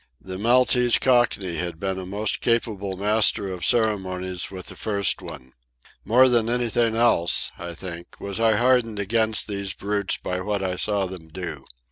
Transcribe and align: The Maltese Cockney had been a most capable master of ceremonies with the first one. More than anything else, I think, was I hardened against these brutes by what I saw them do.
The 0.19 0.39
Maltese 0.39 0.97
Cockney 0.97 1.57
had 1.57 1.79
been 1.79 1.99
a 1.99 2.07
most 2.07 2.39
capable 2.41 2.97
master 2.97 3.53
of 3.53 3.63
ceremonies 3.63 4.49
with 4.49 4.65
the 4.65 4.75
first 4.75 5.21
one. 5.21 5.53
More 6.03 6.27
than 6.27 6.49
anything 6.49 6.95
else, 6.95 7.51
I 7.59 7.75
think, 7.75 8.19
was 8.19 8.39
I 8.39 8.55
hardened 8.55 8.97
against 8.97 9.47
these 9.47 9.75
brutes 9.75 10.17
by 10.17 10.39
what 10.41 10.63
I 10.63 10.75
saw 10.75 11.05
them 11.05 11.27
do. 11.27 11.65